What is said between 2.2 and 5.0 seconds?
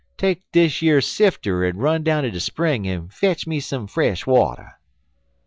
de spring en fetch me some fresh water.'